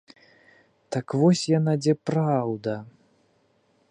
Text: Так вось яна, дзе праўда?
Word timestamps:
Так 0.95 1.05
вось 1.19 1.43
яна, 1.57 1.73
дзе 1.83 1.93
праўда? 2.11 2.73